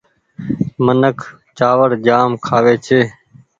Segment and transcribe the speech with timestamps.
[0.85, 1.17] منک
[1.57, 2.99] چآوڙ جآم کآوي ڇي۔